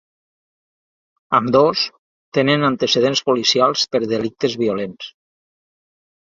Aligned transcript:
Ambdós 1.39 1.83
tenen 2.37 2.69
antecedents 2.71 3.21
policials 3.29 3.85
per 3.93 4.03
delictes 4.15 4.57
violents. 4.65 5.13